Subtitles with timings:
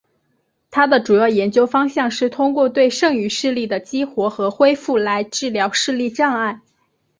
[0.71, 6.61] 他的主要研究方向是通过对剩余视力的激活和恢复来治疗视力障碍。